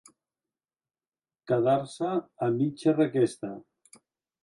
Quedar-se 1.53 2.11
a 2.49 2.51
mitja 2.59 2.99
requesta. 2.99 3.55